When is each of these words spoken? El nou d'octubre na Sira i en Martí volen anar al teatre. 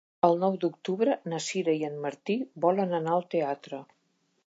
El 0.27 0.39
nou 0.43 0.55
d'octubre 0.63 1.17
na 1.35 1.43
Sira 1.49 1.77
i 1.83 1.87
en 1.91 2.01
Martí 2.07 2.39
volen 2.67 2.97
anar 3.03 3.17
al 3.21 3.31
teatre. 3.37 3.85